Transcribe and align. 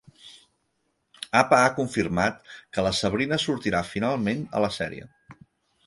Apa 1.41 1.59
ha 1.65 1.69
confirmat 1.81 2.41
que 2.55 2.87
la 2.87 2.95
Sabrina 3.03 3.41
sortirà 3.47 3.87
finalment 3.95 4.45
a 4.61 4.67
la 4.67 4.73
serie. 4.81 5.11